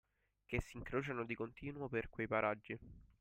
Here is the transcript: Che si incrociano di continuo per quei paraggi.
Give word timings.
Che 0.45 0.59
si 0.61 0.77
incrociano 0.77 1.23
di 1.25 1.35
continuo 1.35 1.87
per 1.87 2.09
quei 2.09 2.25
paraggi. 2.27 2.75